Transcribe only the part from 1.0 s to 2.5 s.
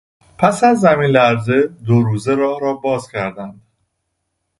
لرزه دو روزه